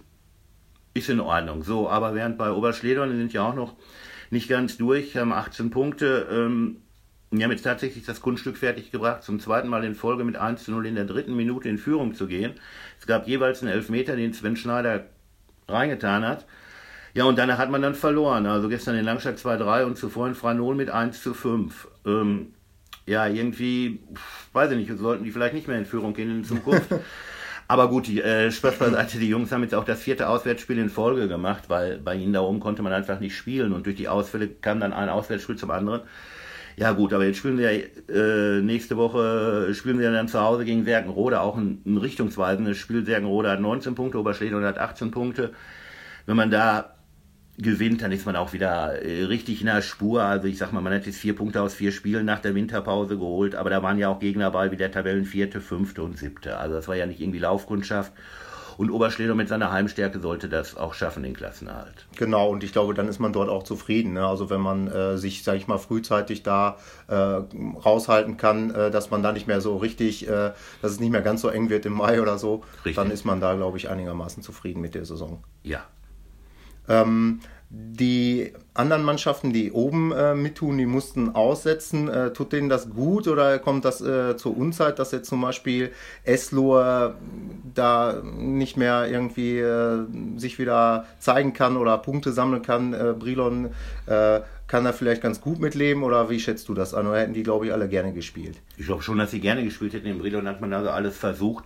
ist 0.94 1.10
in 1.10 1.20
Ordnung. 1.20 1.64
So, 1.64 1.90
aber 1.90 2.16
während 2.16 2.38
bei 2.38 2.52
Oberschledern 2.52 3.16
sind 3.16 3.34
ja 3.34 3.48
auch 3.48 3.56
noch 3.56 3.76
nicht 4.30 4.48
ganz 4.50 4.78
durch, 4.78 5.16
haben 5.18 5.34
18 5.34 5.70
Punkte. 5.70 6.28
Ähm, 6.32 6.78
wir 7.32 7.46
haben 7.46 7.52
jetzt 7.52 7.64
tatsächlich 7.64 8.06
das 8.06 8.22
Kunststück 8.22 8.58
fertiggebracht, 8.58 9.24
zum 9.24 9.40
zweiten 9.40 9.70
Mal 9.70 9.86
in 9.86 9.96
Folge 9.96 10.26
mit 10.26 10.36
1 10.36 10.66
zu 10.66 10.72
0 10.72 10.86
in 10.86 10.96
der 10.96 11.06
dritten 11.06 11.36
Minute 11.36 11.70
in 11.70 11.78
Führung 11.78 12.14
zu 12.14 12.28
gehen. 12.28 12.54
Es 13.00 13.08
gab 13.08 13.28
jeweils 13.28 13.62
einen 13.62 13.72
Elfmeter, 13.72 14.16
den 14.16 14.34
Sven 14.34 14.58
Schneider 14.58 15.06
reingetan 15.68 16.26
hat. 16.26 16.46
Ja, 17.14 17.26
und 17.26 17.38
danach 17.38 17.58
hat 17.58 17.72
man 17.72 17.82
dann 17.82 17.96
verloren. 17.96 18.46
Also 18.46 18.70
gestern 18.70 18.96
in 18.96 19.06
Langstadt 19.06 19.38
2-3 19.38 19.86
und 19.86 19.98
zuvor 19.98 20.28
in 20.28 20.36
Franol 20.36 20.76
mit 20.76 20.90
1 20.90 21.22
zu 21.24 21.34
5. 21.34 21.88
Ähm, 22.06 22.54
ja, 23.06 23.28
irgendwie, 23.28 24.00
weiß 24.54 24.72
ich 24.72 24.78
nicht, 24.78 25.00
sollten 25.00 25.24
die 25.24 25.32
vielleicht 25.32 25.54
nicht 25.54 25.68
mehr 25.68 25.78
in 25.78 25.86
Führung 25.86 26.14
gehen 26.14 26.30
in 26.30 26.44
Zukunft. 26.44 26.90
Aber 27.72 27.88
gut, 27.88 28.08
die, 28.08 28.22
äh, 28.22 28.52
Spaß 28.52 28.76
beiseite, 28.80 29.18
die 29.18 29.30
Jungs 29.30 29.50
haben 29.54 29.64
jetzt 29.64 29.74
auch 29.76 29.86
das 29.86 30.02
vierte 30.02 30.28
Auswärtsspiel 30.28 30.78
in 30.78 30.90
Folge 30.90 31.30
gemacht, 31.30 31.70
weil 31.70 32.00
bei 32.00 32.16
ihnen 32.16 32.34
da 32.34 32.42
oben 32.42 32.60
konnte 32.60 32.82
man 32.82 32.92
einfach 32.92 33.22
nicht 33.22 33.34
spielen 33.34 33.72
und 33.72 33.86
durch 33.86 33.96
die 33.96 34.10
Ausfälle 34.10 34.50
kam 34.50 34.82
dann 34.82 34.92
ein 34.92 35.08
Auswärtsspiel 35.08 35.56
zum 35.56 35.72
anderen. 35.72 36.02
Ja 36.76 36.92
gut, 36.92 37.14
aber 37.14 37.24
jetzt 37.24 37.38
spielen 37.38 37.58
wir 37.58 37.72
äh, 37.72 38.62
nächste 38.62 38.98
Woche 38.98 39.74
spielen 39.74 40.00
wir 40.00 40.12
dann 40.12 40.28
zu 40.28 40.42
Hause 40.42 40.66
gegen 40.66 40.84
Serkenrode, 40.84 41.40
auch 41.40 41.56
ein, 41.56 41.82
ein 41.86 41.96
richtungsweisendes 41.96 42.78
Spiel. 42.78 43.06
Serkenrode 43.06 43.50
hat 43.50 43.62
19 43.62 43.96
Punkte, 43.96 44.20
Oberschlesien 44.20 44.66
hat 44.66 44.78
18 44.78 45.12
Punkte. 45.12 45.52
Wenn 46.26 46.36
man 46.36 46.52
da 46.52 46.96
gewinnt, 47.62 48.02
dann 48.02 48.12
ist 48.12 48.26
man 48.26 48.36
auch 48.36 48.54
wieder 48.54 49.02
äh, 49.02 49.24
richtig 49.24 49.62
in 49.62 49.68
der 49.68 49.82
Spur. 49.82 50.24
Also 50.24 50.48
ich 50.48 50.58
sag 50.58 50.74
mal, 50.74 50.82
man 50.82 50.94
hat 50.94 51.06
jetzt 51.06 51.20
vier 51.20 51.36
Punkte 51.36 51.62
aus 51.62 51.74
vier 51.74 51.92
Spielen 51.92 52.26
nach 52.26 52.40
der 52.40 52.56
Winterpause 52.56 53.18
geholt, 53.18 53.56
aber 53.56 53.70
da 53.70 53.84
waren 53.84 53.98
ja 53.98 54.10
auch 54.10 54.20
Gegner 54.20 54.46
dabei 54.46 54.72
wie 54.72 54.78
der 54.78 54.92
Tabellenvierte, 54.92 55.62
Fünfte 55.62 56.04
und 56.04 56.18
Siebte. 56.18 56.58
Also 56.58 56.76
das 56.76 56.88
war 56.88 56.96
ja 56.96 57.06
nicht 57.06 57.22
irgendwie 57.22 57.40
Laufkundschaft. 57.40 58.12
Und 58.78 58.90
Oberschleder 58.90 59.36
mit 59.36 59.48
seiner 59.48 59.72
Heimstärke 59.72 60.20
sollte 60.20 60.50
das 60.50 60.76
auch 60.76 60.94
schaffen, 60.96 61.22
den 61.22 61.36
Klassenerhalt. 61.36 62.08
Genau, 62.16 62.50
und 62.50 62.64
ich 62.64 62.72
glaube, 62.72 62.94
dann 62.94 63.08
ist 63.08 63.20
man 63.20 63.34
dort 63.34 63.50
auch 63.50 63.64
zufrieden. 63.64 64.14
Ne? 64.14 64.26
Also 64.26 64.50
wenn 64.50 64.62
man 64.62 64.88
äh, 64.88 65.18
sich, 65.18 65.44
sage 65.44 65.58
ich 65.58 65.68
mal, 65.68 65.78
frühzeitig 65.78 66.42
da 66.42 66.78
äh, 67.08 67.14
raushalten 67.14 68.38
kann, 68.38 68.74
äh, 68.74 68.90
dass 68.90 69.12
man 69.12 69.22
da 69.22 69.34
nicht 69.34 69.46
mehr 69.46 69.62
so 69.62 69.78
richtig, 69.78 70.28
äh, 70.28 70.54
dass 70.82 70.94
es 70.94 71.00
nicht 71.00 71.12
mehr 71.12 71.22
ganz 71.22 71.42
so 71.42 71.50
eng 71.50 71.70
wird 71.70 71.86
im 71.86 71.94
Mai 71.94 72.22
oder 72.22 72.38
so, 72.38 72.64
richtig. 72.78 72.96
dann 72.96 73.12
ist 73.12 73.26
man 73.26 73.40
da, 73.40 73.54
glaube 73.54 73.78
ich, 73.78 73.90
einigermaßen 73.90 74.42
zufrieden 74.42 74.82
mit 74.82 74.96
der 74.96 75.06
Saison. 75.06 75.44
Ja. 75.64 75.84
Ähm, 76.88 77.40
Die 77.74 78.52
anderen 78.74 79.04
Mannschaften, 79.04 79.54
die 79.54 79.72
oben 79.72 80.12
äh, 80.12 80.36
mittun, 80.36 80.78
die 80.78 80.86
mussten 80.86 81.30
aussetzen. 81.36 82.10
Äh, 82.10 82.34
tut 82.34 82.52
denen 82.52 82.68
das 82.68 82.90
gut 82.90 83.30
oder 83.30 83.60
kommt 83.60 83.86
das 83.86 84.02
äh, 84.02 84.36
zur 84.36 84.58
Unzeit, 84.58 85.00
dass 85.00 85.14
jetzt 85.14 85.30
zum 85.30 85.40
Beispiel 85.40 85.92
Eslohe 86.26 87.16
da 87.74 88.22
nicht 88.24 88.76
mehr 88.76 89.08
irgendwie 89.10 89.60
äh, 89.60 90.06
sich 90.36 90.60
wieder 90.60 91.06
zeigen 91.20 91.54
kann 91.54 91.78
oder 91.78 91.98
Punkte 91.98 92.34
sammeln 92.34 92.62
kann? 92.62 92.94
Äh, 92.94 93.14
Brilon 93.18 93.70
äh, 94.06 94.42
kann 94.68 94.84
da 94.84 94.92
vielleicht 94.92 95.22
ganz 95.22 95.40
gut 95.40 95.60
mitleben 95.62 96.04
oder 96.04 96.30
wie 96.30 96.42
schätzt 96.42 96.68
du 96.68 96.74
das 96.74 96.94
an? 96.94 97.08
Oder 97.08 97.20
hätten 97.22 97.34
die, 97.34 97.44
glaube 97.44 97.68
ich, 97.68 97.72
alle 97.72 97.88
gerne 97.88 98.12
gespielt? 98.12 98.58
Ich 98.76 98.86
glaube 98.86 99.02
schon, 99.02 99.18
dass 99.18 99.32
sie 99.32 99.40
gerne 99.40 99.64
gespielt 99.64 99.94
hätten. 99.94 100.08
In 100.08 100.20
Brilon 100.20 100.46
hat 100.46 100.60
man 100.60 100.74
also 100.74 100.90
alles 100.90 101.18
versucht, 101.18 101.64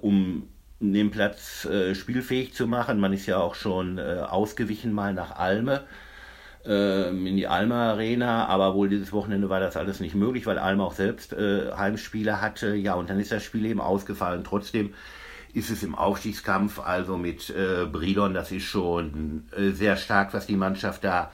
um 0.00 0.48
den 0.80 1.10
Platz 1.10 1.66
äh, 1.66 1.94
spielfähig 1.94 2.54
zu 2.54 2.66
machen. 2.66 2.98
Man 2.98 3.12
ist 3.12 3.26
ja 3.26 3.38
auch 3.38 3.54
schon 3.54 3.98
äh, 3.98 4.24
ausgewichen 4.26 4.92
mal 4.92 5.12
nach 5.12 5.36
Alme, 5.36 5.84
äh, 6.64 7.10
in 7.10 7.36
die 7.36 7.46
Alme 7.46 7.74
Arena, 7.74 8.46
aber 8.46 8.74
wohl 8.74 8.88
dieses 8.88 9.12
Wochenende 9.12 9.50
war 9.50 9.60
das 9.60 9.76
alles 9.76 10.00
nicht 10.00 10.14
möglich, 10.14 10.46
weil 10.46 10.58
Alme 10.58 10.82
auch 10.82 10.94
selbst 10.94 11.34
äh, 11.34 11.72
Heimspiele 11.76 12.40
hatte. 12.40 12.74
Ja, 12.74 12.94
und 12.94 13.10
dann 13.10 13.20
ist 13.20 13.30
das 13.30 13.44
Spiel 13.44 13.66
eben 13.66 13.80
ausgefallen. 13.80 14.42
Trotzdem 14.42 14.94
ist 15.52 15.68
es 15.68 15.82
im 15.82 15.94
Aufstiegskampf, 15.94 16.78
also 16.78 17.18
mit 17.18 17.50
äh, 17.50 17.84
Brilon, 17.84 18.32
das 18.32 18.50
ist 18.50 18.64
schon 18.64 19.44
äh, 19.54 19.70
sehr 19.70 19.96
stark, 19.96 20.32
was 20.32 20.46
die 20.46 20.56
Mannschaft 20.56 21.04
da 21.04 21.30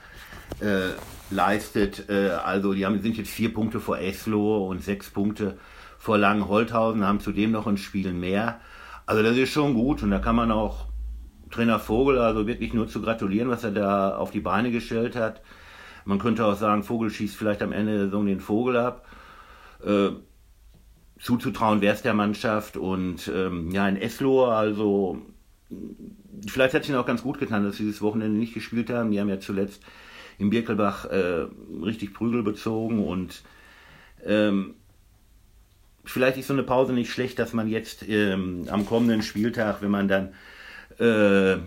leistet. 1.28 2.08
also 2.08 2.72
die 2.72 2.86
haben, 2.86 3.02
sind 3.02 3.16
jetzt 3.16 3.30
vier 3.30 3.52
Punkte 3.52 3.80
vor 3.80 3.98
Eslo 3.98 4.68
und 4.68 4.84
sechs 4.84 5.10
Punkte 5.10 5.58
vor 5.98 6.18
Langenholthausen, 6.18 7.04
haben 7.04 7.18
zudem 7.18 7.50
noch 7.50 7.66
ein 7.66 7.76
Spiel 7.76 8.12
mehr. 8.12 8.60
Also 9.06 9.22
das 9.22 9.36
ist 9.36 9.50
schon 9.50 9.74
gut 9.74 10.02
und 10.02 10.10
da 10.10 10.18
kann 10.18 10.36
man 10.36 10.50
auch 10.50 10.86
Trainer 11.50 11.78
Vogel 11.78 12.18
also 12.18 12.46
wirklich 12.46 12.74
nur 12.74 12.88
zu 12.88 13.00
gratulieren, 13.00 13.48
was 13.48 13.62
er 13.62 13.70
da 13.70 14.16
auf 14.16 14.32
die 14.32 14.40
Beine 14.40 14.72
gestellt 14.72 15.14
hat. 15.14 15.42
Man 16.04 16.18
könnte 16.18 16.44
auch 16.44 16.56
sagen, 16.56 16.82
Vogel 16.82 17.10
schießt 17.10 17.36
vielleicht 17.36 17.62
am 17.62 17.72
Ende 17.72 17.92
der 17.92 18.06
Saison 18.06 18.26
den 18.26 18.40
Vogel 18.40 18.76
ab. 18.76 19.06
Äh, 19.84 20.10
zuzutrauen 21.18 21.80
wäre 21.80 21.94
es 21.94 22.02
der 22.02 22.14
Mannschaft 22.14 22.76
und 22.76 23.30
ähm, 23.34 23.70
ja, 23.70 23.88
in 23.88 23.96
Eslo, 23.96 24.46
also 24.46 25.22
vielleicht 26.46 26.74
hat 26.74 26.82
es 26.82 26.88
ihnen 26.88 26.98
auch 26.98 27.06
ganz 27.06 27.22
gut 27.22 27.38
getan, 27.38 27.64
dass 27.64 27.76
sie 27.76 27.84
dieses 27.84 28.02
Wochenende 28.02 28.38
nicht 28.38 28.54
gespielt 28.54 28.90
haben. 28.90 29.10
Die 29.10 29.20
haben 29.20 29.28
ja 29.28 29.40
zuletzt 29.40 29.82
in 30.38 30.50
Birkelbach 30.50 31.06
äh, 31.06 31.46
richtig 31.82 32.12
Prügel 32.12 32.42
bezogen 32.42 33.04
und 33.04 33.42
ähm, 34.24 34.74
vielleicht 36.06 36.38
ist 36.38 36.48
so 36.48 36.54
eine 36.54 36.62
Pause 36.62 36.92
nicht 36.92 37.10
schlecht, 37.10 37.38
dass 37.38 37.52
man 37.52 37.68
jetzt 37.68 38.08
ähm, 38.08 38.66
am 38.70 38.86
kommenden 38.86 39.22
Spieltag, 39.22 39.82
wenn 39.82 39.90
man 39.90 40.08
dann 40.08 40.34
äh, 40.98 41.58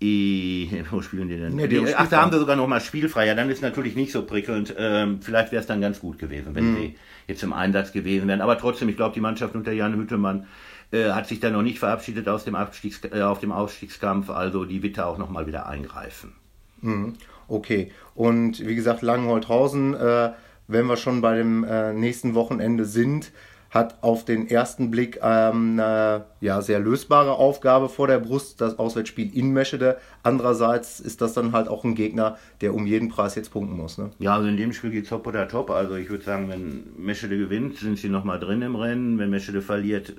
wo 0.00 1.02
spielen 1.02 1.28
die 1.28 1.38
denn? 1.38 1.56
Nee, 1.56 1.66
die 1.66 1.94
Ach, 1.94 2.08
da 2.08 2.22
haben 2.22 2.30
sie 2.30 2.38
sogar 2.38 2.56
noch 2.56 2.68
mal 2.68 2.80
spielfrei. 2.80 3.26
Ja, 3.26 3.34
dann 3.34 3.50
ist 3.50 3.62
natürlich 3.62 3.96
nicht 3.96 4.12
so 4.12 4.22
prickelnd. 4.22 4.74
Ähm, 4.78 5.20
vielleicht 5.20 5.50
wäre 5.50 5.60
es 5.60 5.66
dann 5.66 5.80
ganz 5.80 6.00
gut 6.00 6.18
gewesen, 6.18 6.54
wenn 6.54 6.72
mhm. 6.72 6.76
sie 6.76 6.94
jetzt 7.26 7.42
im 7.42 7.52
Einsatz 7.52 7.92
gewesen 7.92 8.28
wären. 8.28 8.40
Aber 8.40 8.58
trotzdem, 8.58 8.88
ich 8.88 8.96
glaube, 8.96 9.14
die 9.14 9.20
Mannschaft 9.20 9.56
unter 9.56 9.72
Jan 9.72 9.96
Hüttemann 9.96 10.46
äh, 10.92 11.10
hat 11.10 11.26
sich 11.26 11.40
da 11.40 11.50
noch 11.50 11.62
nicht 11.62 11.80
verabschiedet 11.80 12.28
aus 12.28 12.44
dem, 12.44 12.54
Abstiegs 12.54 13.00
äh, 13.10 13.22
auf 13.22 13.40
dem 13.40 13.50
Aufstiegskampf. 13.50 14.30
Also 14.30 14.64
die 14.64 14.82
wird 14.82 14.98
da 14.98 15.06
auch 15.06 15.18
noch 15.18 15.30
mal 15.30 15.48
wieder 15.48 15.66
eingreifen. 15.66 16.32
Mhm. 16.80 17.14
Okay. 17.48 17.90
Und 18.14 18.64
wie 18.64 18.76
gesagt, 18.76 19.02
Langenholthausen, 19.02 19.94
äh, 19.94 20.30
wenn 20.68 20.86
wir 20.86 20.96
schon 20.96 21.20
bei 21.22 21.36
dem 21.36 21.64
äh, 21.64 21.92
nächsten 21.92 22.34
Wochenende 22.34 22.84
sind, 22.84 23.32
hat 23.70 24.02
auf 24.02 24.24
den 24.24 24.48
ersten 24.48 24.90
Blick 24.90 25.20
ähm, 25.22 25.78
eine 25.78 26.24
ja, 26.40 26.62
sehr 26.62 26.80
lösbare 26.80 27.32
Aufgabe 27.32 27.88
vor 27.88 28.06
der 28.06 28.18
Brust, 28.18 28.60
das 28.60 28.78
Auswärtsspiel 28.78 29.34
in 29.36 29.52
Meschede. 29.52 29.98
Andererseits 30.22 31.00
ist 31.00 31.20
das 31.20 31.34
dann 31.34 31.52
halt 31.52 31.68
auch 31.68 31.84
ein 31.84 31.94
Gegner, 31.94 32.38
der 32.62 32.74
um 32.74 32.86
jeden 32.86 33.10
Preis 33.10 33.34
jetzt 33.34 33.50
punkten 33.50 33.76
muss. 33.76 33.98
Ne? 33.98 34.10
Ja, 34.18 34.34
also 34.34 34.48
in 34.48 34.56
dem 34.56 34.72
Spiel 34.72 34.90
geht 34.90 35.04
es 35.04 35.10
top 35.10 35.26
oder 35.26 35.48
top. 35.48 35.70
Also 35.70 35.96
ich 35.96 36.08
würde 36.08 36.24
sagen, 36.24 36.48
wenn 36.48 36.84
Meschede 36.96 37.36
gewinnt, 37.36 37.76
sind 37.76 37.98
sie 37.98 38.08
nochmal 38.08 38.40
drin 38.40 38.62
im 38.62 38.74
Rennen. 38.74 39.18
Wenn 39.18 39.28
Meschede 39.28 39.60
verliert, 39.60 40.14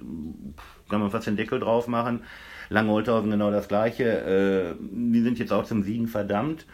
kann 0.90 1.02
man 1.02 1.10
fast 1.10 1.26
den 1.26 1.36
Deckel 1.36 1.60
drauf 1.60 1.88
machen. 1.88 2.22
Lange 2.70 3.04
genau 3.04 3.50
das 3.50 3.68
Gleiche. 3.68 4.04
Äh, 4.04 4.76
die 4.80 5.22
sind 5.22 5.40
jetzt 5.40 5.52
auch 5.52 5.66
zum 5.66 5.82
Siegen 5.82 6.08
verdammt. 6.08 6.68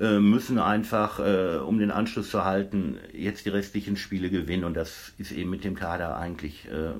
Äh, 0.00 0.20
müssen 0.20 0.58
einfach, 0.60 1.18
äh, 1.18 1.56
um 1.56 1.78
den 1.78 1.90
Anschluss 1.90 2.30
zu 2.30 2.44
halten, 2.44 2.98
jetzt 3.12 3.46
die 3.46 3.50
restlichen 3.50 3.96
Spiele 3.96 4.30
gewinnen. 4.30 4.64
Und 4.64 4.74
das 4.74 5.12
ist 5.18 5.32
eben 5.32 5.50
mit 5.50 5.64
dem 5.64 5.74
Kader 5.74 6.16
eigentlich 6.16 6.68
äh, 6.68 6.92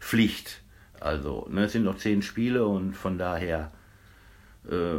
Pflicht. 0.00 0.62
Also, 0.98 1.46
ne, 1.50 1.64
es 1.64 1.72
sind 1.72 1.84
noch 1.84 1.96
zehn 1.96 2.22
Spiele 2.22 2.66
und 2.66 2.94
von 2.94 3.18
daher 3.18 3.70
äh, 4.68 4.98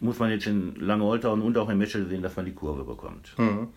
muss 0.00 0.18
man 0.18 0.30
jetzt 0.30 0.46
in 0.46 0.76
Langeholtern 0.76 1.40
und 1.40 1.56
auch 1.56 1.70
in 1.70 1.78
Meschel 1.78 2.06
sehen, 2.06 2.22
dass 2.22 2.36
man 2.36 2.44
die 2.44 2.54
Kurve 2.54 2.84
bekommt. 2.84 3.32
Mhm. 3.38 3.68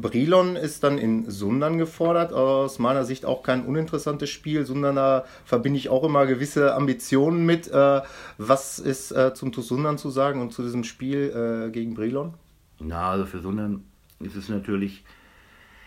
Brilon 0.00 0.56
ist 0.56 0.84
dann 0.84 0.98
in 0.98 1.30
Sundern 1.30 1.78
gefordert. 1.78 2.32
Aus 2.32 2.78
meiner 2.78 3.04
Sicht 3.04 3.24
auch 3.24 3.42
kein 3.42 3.64
uninteressantes 3.64 4.30
Spiel. 4.30 4.64
Sundern, 4.64 4.96
da 4.96 5.24
verbinde 5.44 5.78
ich 5.78 5.88
auch 5.88 6.04
immer 6.04 6.26
gewisse 6.26 6.74
Ambitionen 6.74 7.46
mit. 7.46 7.68
Äh, 7.70 8.02
was 8.38 8.78
ist 8.78 9.12
äh, 9.12 9.34
zum 9.34 9.52
TuS 9.52 9.68
Sundern 9.68 9.98
zu 9.98 10.10
sagen 10.10 10.40
und 10.40 10.52
zu 10.52 10.62
diesem 10.62 10.84
Spiel 10.84 11.66
äh, 11.68 11.70
gegen 11.70 11.94
Brilon? 11.94 12.34
Na, 12.80 13.10
also 13.10 13.26
für 13.26 13.40
Sundern 13.40 13.84
ist 14.20 14.36
es 14.36 14.48
natürlich 14.48 15.04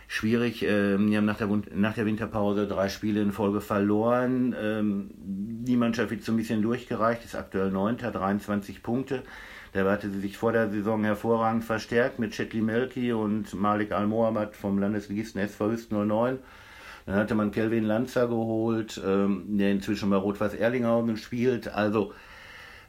schwierig. 0.08 0.64
Ähm, 0.64 1.10
die 1.10 1.18
haben 1.18 1.26
nach 1.26 1.38
der, 1.38 1.50
nach 1.74 1.94
der 1.94 2.06
Winterpause 2.06 2.68
drei 2.68 2.90
Spiele 2.90 3.22
in 3.22 3.32
Folge 3.32 3.62
verloren. 3.62 4.56
Ähm, 4.60 5.12
die 5.18 5.78
Mannschaft 5.78 6.12
wird 6.12 6.24
so 6.24 6.32
ein 6.32 6.38
bisschen 6.38 6.62
durchgereicht, 6.62 7.26
ist 7.26 7.36
aktuell 7.36 7.72
9. 7.72 7.98
23 7.98 8.84
Punkte. 8.84 9.24
Der 9.76 9.84
hatte 9.92 10.10
sich 10.10 10.38
vor 10.38 10.54
der 10.54 10.70
Saison 10.70 11.04
hervorragend 11.04 11.66
verstärkt 11.66 12.18
mit 12.18 12.32
Chetli 12.32 12.62
Melki 12.62 13.12
und 13.12 13.54
Malik 13.54 13.92
Al-Mohammad 13.92 14.56
vom 14.56 14.80
Landesligisten 14.80 15.42
SV 15.42 15.72
Hüst 15.72 15.92
09. 15.92 16.40
Dann 17.06 17.16
hatte 17.16 17.36
man 17.36 17.52
Kelvin 17.52 17.84
Lanzer 17.84 18.28
geholt, 18.28 19.00
ähm, 19.06 19.58
der 19.58 19.72
inzwischen 19.72 20.10
bei 20.10 20.16
Rot-Weiß 20.16 20.54
Erlinghausen 20.54 21.18
spielt. 21.18 21.68
Also 21.68 22.14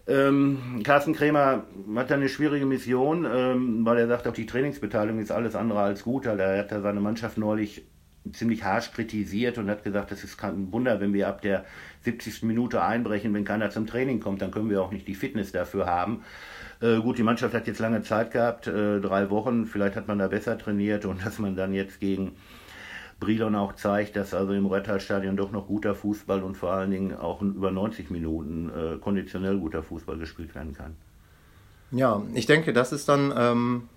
ähm, 0.07 0.81
Carsten 0.85 1.13
Krämer 1.13 1.65
hat 1.97 2.13
eine 2.13 2.29
schwierige 2.29 2.67
Mission, 2.67 3.27
ähm, 3.29 3.85
weil 3.85 3.99
er 3.99 4.07
sagt, 4.07 4.29
auch 4.29 4.33
die 4.33 4.47
Trainingsbeteiligung 4.47 5.21
ist 5.21 5.33
alles 5.33 5.57
andere 5.57 5.81
als 5.81 6.05
gut. 6.05 6.25
Er 6.27 6.59
hat 6.59 6.71
da 6.71 6.81
seine 6.81 7.01
Mannschaft 7.01 7.37
neulich 7.37 7.85
ziemlich 8.33 8.65
harsch 8.65 8.93
kritisiert 8.93 9.59
und 9.59 9.69
hat 9.69 9.85
gesagt, 9.85 10.11
das 10.11 10.25
ist 10.25 10.37
kein 10.37 10.73
Wunder, 10.73 11.01
wenn 11.01 11.13
wir 11.13 11.29
ab 11.29 11.43
der 11.43 11.65
70. 12.03 12.43
Minute 12.43 12.83
einbrechen, 12.83 13.35
wenn 13.35 13.45
keiner 13.45 13.71
zum 13.71 13.87
Training 13.87 14.21
kommt, 14.21 14.43
dann 14.43 14.51
können 14.51 14.71
wir 14.71 14.83
auch 14.83 14.93
nicht 14.93 15.09
die 15.09 15.15
Fitness 15.15 15.53
dafür 15.53 15.87
haben. 15.87 16.23
Äh, 16.81 16.99
gut, 16.99 17.19
die 17.19 17.23
Mannschaft 17.23 17.55
hat 17.55 17.67
jetzt 17.67 17.79
lange 17.79 18.03
Zeit 18.03 18.33
gehabt, 18.33 18.67
äh, 18.67 19.01
drei 19.01 19.31
Wochen, 19.31 19.65
vielleicht 19.65 19.97
hat 19.97 20.09
man 20.09 20.19
da 20.19 20.29
besser 20.29 20.59
trainiert 20.59 21.05
und 21.05 21.21
dass 21.25 21.39
man 21.39 21.57
dann 21.57 21.73
jetzt 21.73 22.01
gegen 22.01 22.33
Brilon 23.19 23.55
auch 23.55 23.75
zeigt, 23.75 24.17
dass 24.17 24.35
also 24.35 24.53
im 24.53 24.67
Rettalstadion 24.67 25.37
doch 25.37 25.51
noch 25.51 25.67
guter 25.67 25.95
Fußball 25.95 26.43
und 26.43 26.57
vor 26.57 26.73
allen 26.73 26.91
Dingen 26.91 27.15
auch 27.17 27.41
über 27.41 27.71
90 27.71 28.11
Minuten 28.11 28.71
äh, 28.71 28.99
konditionell 28.99 29.59
guter 29.59 29.83
Fußball 29.83 30.19
gespielt 30.19 30.55
werden 30.55 30.75
kann. 30.75 30.97
Ja, 31.93 32.23
ich 32.35 32.47
denke, 32.47 32.73
das 32.73 32.93
ist 32.93 33.09
dann 33.09 33.33
ähm, 33.37 33.89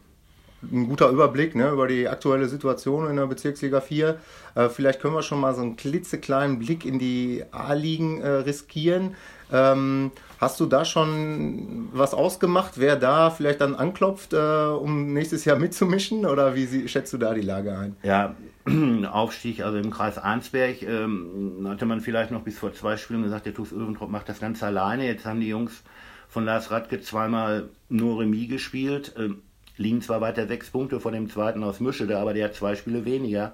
ein 0.61 0.87
guter 0.87 1.09
Überblick 1.09 1.55
ne, 1.55 1.69
über 1.69 1.87
die 1.87 2.07
aktuelle 2.07 2.47
Situation 2.47 3.09
in 3.09 3.15
der 3.15 3.27
Bezirksliga 3.27 3.81
4. 3.81 4.17
Äh, 4.55 4.69
vielleicht 4.69 5.01
können 5.01 5.13
wir 5.13 5.23
schon 5.23 5.39
mal 5.39 5.53
so 5.53 5.61
einen 5.61 5.75
klitzekleinen 5.75 6.59
Blick 6.59 6.85
in 6.85 6.99
die 6.99 7.43
A-Ligen 7.51 8.21
äh, 8.21 8.29
riskieren. 8.29 9.15
Ähm, 9.51 10.11
hast 10.39 10.59
du 10.59 10.65
da 10.65 10.85
schon 10.85 11.89
was 11.91 12.13
ausgemacht, 12.13 12.73
wer 12.75 12.95
da 12.95 13.29
vielleicht 13.29 13.61
dann 13.61 13.75
anklopft, 13.75 14.33
äh, 14.33 14.37
um 14.37 15.13
nächstes 15.13 15.45
Jahr 15.45 15.57
mitzumischen? 15.57 16.25
Oder 16.25 16.55
wie 16.55 16.65
sie, 16.65 16.87
schätzt 16.87 17.13
du 17.13 17.17
da 17.17 17.33
die 17.33 17.41
Lage 17.41 17.77
ein? 17.77 17.95
Ja, 18.03 18.35
Aufstieg, 19.11 19.63
also 19.63 19.77
im 19.77 19.89
Kreis 19.89 20.17
Arnsberg, 20.17 20.83
ähm, 20.83 21.65
hatte 21.67 21.85
man 21.85 22.01
vielleicht 22.01 22.31
noch 22.31 22.41
bis 22.41 22.59
vor 22.59 22.73
zwei 22.73 22.97
Spielen 22.97 23.23
gesagt, 23.23 23.45
der 23.45 23.53
TuS 23.53 23.71
Öventrop 23.71 24.09
macht 24.09 24.29
das 24.29 24.39
Ganze 24.39 24.67
alleine. 24.67 25.05
Jetzt 25.05 25.25
haben 25.25 25.39
die 25.39 25.49
Jungs 25.49 25.83
von 26.27 26.45
Lars 26.45 26.69
Radke 26.69 27.01
zweimal 27.01 27.69
nur 27.89 28.19
Remis 28.19 28.49
gespielt. 28.49 29.15
Ähm, 29.17 29.41
liegen 29.79 30.01
zwar 30.01 30.21
weiter 30.21 30.45
sechs 30.47 30.69
Punkte 30.69 30.99
vor 30.99 31.11
dem 31.11 31.29
zweiten 31.29 31.63
aus 31.63 31.79
Mischede, 31.79 32.19
aber 32.19 32.33
der 32.33 32.45
hat 32.45 32.55
zwei 32.55 32.75
Spiele 32.75 33.05
weniger. 33.05 33.53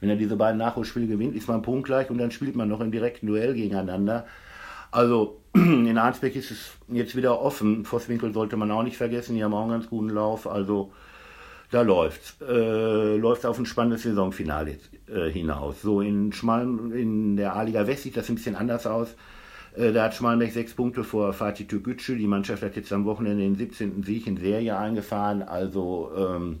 Wenn 0.00 0.08
er 0.08 0.16
diese 0.16 0.36
beiden 0.36 0.56
Nachholspiele 0.56 1.06
gewinnt, 1.06 1.36
ist 1.36 1.46
man 1.46 1.60
punktgleich 1.60 2.08
und 2.10 2.18
dann 2.18 2.30
spielt 2.30 2.56
man 2.56 2.68
noch 2.68 2.80
im 2.80 2.90
direkten 2.90 3.26
Duell 3.26 3.52
gegeneinander. 3.54 4.26
Also 4.90 5.40
in 5.54 5.98
Arnsberg 5.98 6.34
ist 6.34 6.50
es 6.50 6.70
jetzt 6.88 7.14
wieder 7.14 7.40
offen. 7.40 7.84
Vosswinkel 7.84 8.32
sollte 8.32 8.56
man 8.56 8.70
auch 8.70 8.82
nicht 8.82 8.96
vergessen, 8.96 9.36
die 9.36 9.44
haben 9.44 9.52
auch 9.52 9.62
einen 9.62 9.72
ganz 9.72 9.88
guten 9.90 10.08
Lauf. 10.08 10.46
Also 10.46 10.92
da 11.70 11.82
läuft 11.82 12.40
äh, 12.40 13.16
läuft 13.16 13.44
auf 13.44 13.58
ein 13.58 13.66
spannendes 13.66 14.02
Saisonfinale 14.02 14.78
äh, 15.08 15.28
hinaus. 15.28 15.82
So 15.82 16.00
in 16.00 16.32
Schmal 16.32 16.62
in 16.92 17.36
der 17.36 17.54
A-Liga 17.54 17.86
West 17.86 18.04
sieht 18.04 18.16
das 18.16 18.30
ein 18.30 18.36
bisschen 18.36 18.56
anders 18.56 18.86
aus. 18.86 19.14
Äh, 19.76 19.92
da 19.92 20.04
hat 20.04 20.14
Schmalenberg 20.14 20.52
sechs 20.52 20.74
Punkte 20.74 21.04
vor 21.04 21.32
Fatih 21.32 21.66
Türkgücü. 21.66 22.16
Die 22.16 22.26
Mannschaft 22.26 22.62
hat 22.62 22.76
jetzt 22.76 22.92
am 22.92 23.04
Wochenende 23.04 23.42
den 23.42 23.56
17. 23.56 24.02
Sieg 24.02 24.26
in 24.26 24.36
Serie 24.36 24.76
eingefahren. 24.76 25.42
Also 25.42 26.10
ähm, 26.16 26.58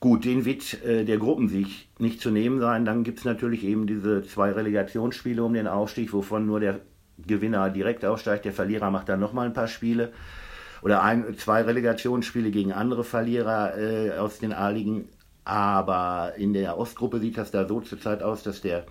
gut, 0.00 0.24
den 0.24 0.44
wird 0.44 0.82
äh, 0.84 1.04
der 1.04 1.18
Gruppensieg 1.18 1.88
nicht 1.98 2.20
zu 2.20 2.30
nehmen 2.30 2.60
sein. 2.60 2.84
Dann 2.84 3.04
gibt 3.04 3.18
es 3.18 3.24
natürlich 3.24 3.64
eben 3.64 3.86
diese 3.86 4.22
zwei 4.22 4.52
Relegationsspiele 4.52 5.42
um 5.42 5.54
den 5.54 5.66
Aufstieg, 5.66 6.12
wovon 6.12 6.46
nur 6.46 6.60
der 6.60 6.80
Gewinner 7.18 7.70
direkt 7.70 8.04
aufsteigt, 8.04 8.44
der 8.44 8.52
Verlierer 8.52 8.90
macht 8.90 9.08
dann 9.08 9.20
nochmal 9.20 9.46
ein 9.46 9.52
paar 9.52 9.68
Spiele 9.68 10.12
oder 10.82 11.02
ein, 11.02 11.36
zwei 11.38 11.62
Relegationsspiele 11.62 12.50
gegen 12.50 12.72
andere 12.72 13.04
Verlierer 13.04 13.78
äh, 13.78 14.18
aus 14.18 14.38
den 14.38 14.52
A-Ligen. 14.52 15.08
Aber 15.44 16.32
in 16.36 16.52
der 16.54 16.78
Ostgruppe 16.78 17.20
sieht 17.20 17.38
das 17.38 17.50
da 17.50 17.66
so 17.66 17.80
zurzeit 17.80 18.22
aus, 18.22 18.42
dass 18.42 18.62
der 18.62 18.86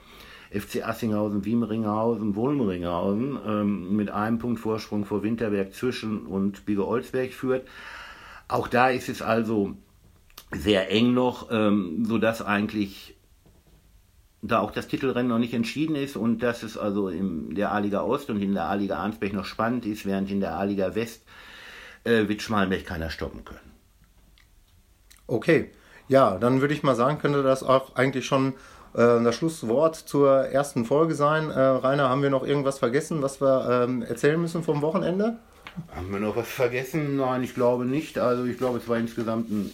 FC 0.54 0.86
Assinghausen, 0.86 1.46
Wiemeringhausen, 1.46 2.36
Wulmeringhausen 2.36 3.40
ähm, 3.46 3.96
mit 3.96 4.12
einem 4.12 4.40
Punkt 4.40 4.60
Vorsprung 4.60 5.06
vor 5.06 5.24
Winterberg 5.24 5.74
zwischen 5.74 6.26
und 6.26 6.66
Biege 6.66 6.88
Olsberg 6.88 7.34
führt. 7.34 7.68
Auch 8.48 8.68
da 8.68 8.90
ist 8.90 9.10
es 9.10 9.22
also 9.22 9.76
sehr 10.52 10.92
eng 10.92 11.14
noch, 11.14 11.50
ähm, 11.52 12.06
sodass 12.06 12.42
eigentlich 12.42 13.16
da 14.44 14.60
auch 14.60 14.72
das 14.72 14.88
Titelrennen 14.88 15.30
noch 15.30 15.40
nicht 15.40 15.54
entschieden 15.54 15.96
ist 15.96 16.18
und 16.18 16.44
dass 16.44 16.64
es 16.64 16.78
also 16.78 17.08
in 17.08 17.56
der 17.56 17.72
A-Liga 17.72 18.02
Ost 18.02 18.30
und 18.30 18.42
in 18.42 18.54
der 18.54 18.66
A-Liga 18.66 18.98
Arnsberg 18.98 19.34
noch 19.34 19.46
spannend 19.46 19.86
ist, 19.86 20.06
während 20.06 20.30
in 20.30 20.42
der 20.42 20.56
A-Liga 20.56 20.96
West 20.96 21.24
äh, 22.04 22.28
wird 22.28 22.42
Schmalenberg 22.42 22.86
keiner 22.86 23.10
stoppen 23.10 23.46
können. 23.46 23.72
Okay, 25.28 25.72
ja, 26.10 26.38
dann 26.38 26.60
würde 26.60 26.74
ich 26.74 26.84
mal 26.84 26.96
sagen, 26.96 27.20
könnte 27.20 27.42
das 27.42 27.64
auch 27.64 27.96
eigentlich 27.96 28.26
schon 28.26 28.54
das 28.94 29.36
Schlusswort 29.36 29.96
zur 29.96 30.46
ersten 30.46 30.86
Folge 30.86 31.16
sein. 31.16 31.50
Äh, 31.50 31.60
Rainer, 31.60 32.10
haben 32.10 32.22
wir 32.22 32.30
noch 32.30 32.46
irgendwas 32.46 32.80
vergessen, 32.80 33.22
was 33.22 33.42
wir 33.42 33.86
ähm, 33.88 34.04
erzählen 34.04 34.40
müssen 34.40 34.64
vom 34.64 34.82
Wochenende? 34.82 35.38
Haben 35.96 36.12
wir 36.12 36.20
noch 36.20 36.36
was 36.36 36.48
vergessen? 36.48 37.18
Nein, 37.18 37.44
ich 37.44 37.56
glaube 37.56 37.86
nicht. 37.86 38.20
Also 38.20 38.46
ich 38.46 38.58
glaube, 38.58 38.78
es 38.78 38.88
war 38.88 38.98
insgesamt 38.98 39.50
ein 39.50 39.72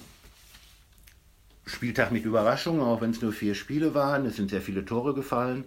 Spieltag 1.65 2.11
mit 2.11 2.25
Überraschungen, 2.25 2.81
auch 2.81 3.01
wenn 3.01 3.11
es 3.11 3.21
nur 3.21 3.33
vier 3.33 3.55
Spiele 3.55 3.93
waren. 3.93 4.25
Es 4.25 4.37
sind 4.37 4.49
sehr 4.49 4.61
viele 4.61 4.85
Tore 4.85 5.13
gefallen. 5.13 5.65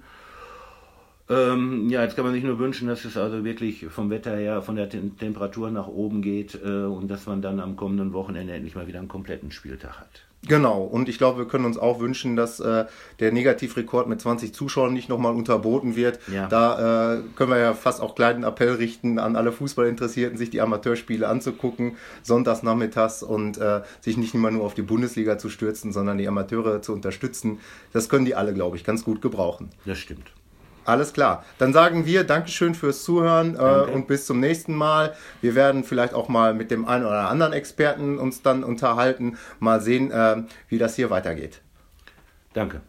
Ähm, 1.29 1.89
ja, 1.89 2.03
jetzt 2.03 2.17
kann 2.17 2.25
man 2.25 2.35
sich 2.35 2.43
nur 2.43 2.59
wünschen, 2.59 2.89
dass 2.89 3.05
es 3.05 3.17
also 3.17 3.45
wirklich 3.45 3.87
vom 3.87 4.11
Wetter 4.11 4.37
her, 4.37 4.61
von 4.61 4.77
der 4.77 4.89
Tem 4.89 5.17
Temperatur 5.17 5.71
nach 5.71 5.87
oben 5.87 6.21
geht 6.21 6.59
äh, 6.63 6.85
und 6.85 7.09
dass 7.09 7.27
man 7.27 7.43
dann 7.43 7.61
am 7.61 7.77
kommenden 7.77 8.13
Wochenende 8.13 8.53
endlich 8.53 8.75
mal 8.75 8.87
wieder 8.87 8.99
einen 8.99 9.09
kompletten 9.09 9.53
Spieltag 9.53 10.01
hat. 10.01 10.32
Genau, 10.49 10.83
und 10.83 11.09
ich 11.09 11.19
glaube, 11.19 11.39
wir 11.39 11.47
können 11.47 11.65
uns 11.65 11.79
auch 11.79 12.01
wünschen, 12.01 12.35
dass 12.35 12.59
äh, 12.59 12.87
der 13.21 13.33
Negativrekord 13.33 14.09
mit 14.09 14.21
20 14.21 14.53
Zuschauern 14.53 14.93
nicht 14.93 15.09
nochmal 15.09 15.35
unterboten 15.35 15.95
wird. 15.95 16.19
Ja. 16.33 16.49
Da 16.49 17.15
äh, 17.15 17.23
können 17.37 17.51
wir 17.51 17.59
ja 17.59 17.75
fast 17.75 18.01
auch 18.01 18.17
kleinen 18.17 18.43
Appell 18.43 18.73
richten 18.73 19.21
an 19.21 19.37
alle 19.37 19.53
Fußballinteressierten, 19.53 20.37
sich 20.37 20.51
die 20.51 20.61
Amateurspiele 20.61 21.29
anzugucken, 21.29 21.97
sonntags 22.25 22.65
nachmittags 22.65 23.23
und 23.23 23.59
äh, 23.59 23.83
sich 24.01 24.17
nicht 24.17 24.35
immer 24.35 24.51
nur 24.51 24.65
auf 24.65 24.75
die 24.75 24.83
Bundesliga 24.83 25.39
zu 25.39 25.49
stürzen, 25.49 25.93
sondern 25.93 26.19
die 26.19 26.27
Amateure 26.27 26.83
zu 26.83 26.93
unterstützen. 26.93 27.61
Das 27.93 28.09
können 28.09 28.25
die 28.25 28.35
alle, 28.35 28.53
glaube 28.53 28.77
ich, 28.77 28.83
ganz 28.83 29.05
gut 29.05 29.23
gebrauchen. 29.23 29.71
Das 29.85 29.99
stimmt. 29.99 30.33
Alles 30.85 31.13
klar. 31.13 31.45
Dann 31.59 31.73
sagen 31.73 32.07
wir 32.07 32.25
Dankeschön 32.25 32.75
fürs 32.75 33.05
Zuhören 33.05 33.57
äh, 33.57 33.93
und 33.93 34.09
bis 34.09 34.27
zum 34.27 34.41
nächsten 34.41 34.75
Mal. 34.75 35.15
Wir 35.41 35.55
werden 35.55 35.85
vielleicht 35.85 36.15
auch 36.15 36.29
mal 36.29 36.55
mit 36.55 36.71
dem 36.71 36.87
einen 36.87 37.05
oder 37.05 37.29
anderen 37.29 37.53
Experten 37.53 38.19
uns 38.19 38.43
dann 38.43 38.65
unterhalten, 38.65 39.39
mal 39.61 39.81
sehen, 39.81 40.11
äh, 40.11 40.43
wie 40.69 40.79
das 40.79 40.97
hier 40.97 41.11
weitergeht. 41.11 41.61
Danke. 42.53 42.81